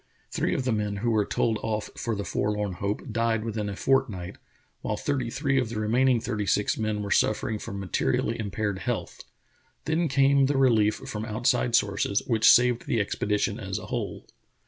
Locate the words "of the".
0.55-0.71, 5.59-5.79